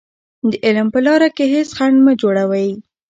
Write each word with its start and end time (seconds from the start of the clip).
د 0.49 0.51
علم 0.65 0.87
په 0.93 0.99
لاره 1.05 1.29
کې 1.35 1.45
هېڅ 1.53 1.69
خنډ 1.77 1.97
مه 2.05 2.13
جوړوئ. 2.21 2.69